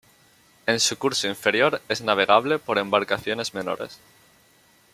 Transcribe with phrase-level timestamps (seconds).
[0.65, 3.99] En su curso inferior es navegable por embarcaciones menores.